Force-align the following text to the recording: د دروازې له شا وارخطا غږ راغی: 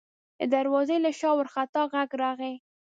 د 0.39 0.41
دروازې 0.53 0.97
له 1.05 1.11
شا 1.19 1.29
وارخطا 1.35 1.81
غږ 1.93 2.09
راغی: 2.21 2.53